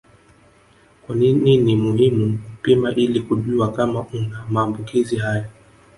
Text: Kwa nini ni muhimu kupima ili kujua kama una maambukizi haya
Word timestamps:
Kwa 1.07 1.15
nini 1.15 1.57
ni 1.57 1.75
muhimu 1.75 2.37
kupima 2.43 2.91
ili 2.95 3.19
kujua 3.19 3.71
kama 3.71 3.99
una 4.13 4.45
maambukizi 4.49 5.15
haya 5.17 5.45